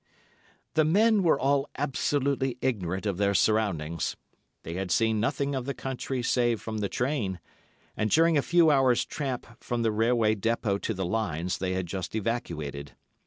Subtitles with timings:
[0.73, 4.17] The men were all absolutely ignorant of their surroundings.
[4.63, 7.39] They had seen nothing of the country save from the train,
[7.95, 11.85] and during a few hours' tramp from the railway depot to the lines they had
[11.85, 12.93] just evacuated.